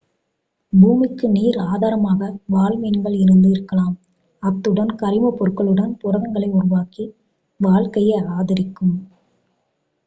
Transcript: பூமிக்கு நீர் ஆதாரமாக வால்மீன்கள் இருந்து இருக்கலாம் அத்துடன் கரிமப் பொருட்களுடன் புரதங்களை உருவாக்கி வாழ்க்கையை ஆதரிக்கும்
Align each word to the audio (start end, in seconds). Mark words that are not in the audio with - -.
பூமிக்கு 0.73 1.27
நீர் 1.29 1.57
ஆதாரமாக 1.65 2.29
வால்மீன்கள் 2.53 3.17
இருந்து 3.17 3.49
இருக்கலாம் 3.49 3.95
அத்துடன் 4.43 4.93
கரிமப் 4.95 5.37
பொருட்களுடன் 5.39 5.93
புரதங்களை 6.01 6.49
உருவாக்கி 6.51 7.05
வாழ்க்கையை 7.59 8.19
ஆதரிக்கும் 8.37 8.95